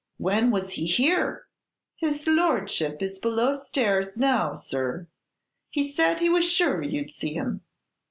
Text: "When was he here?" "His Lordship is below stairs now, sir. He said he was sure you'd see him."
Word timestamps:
"When 0.17 0.49
was 0.49 0.71
he 0.71 0.87
here?" 0.87 1.45
"His 1.95 2.25
Lordship 2.25 3.03
is 3.03 3.19
below 3.19 3.53
stairs 3.53 4.17
now, 4.17 4.55
sir. 4.55 5.05
He 5.69 5.91
said 5.91 6.19
he 6.21 6.27
was 6.29 6.43
sure 6.43 6.81
you'd 6.81 7.11
see 7.11 7.35
him." 7.35 7.61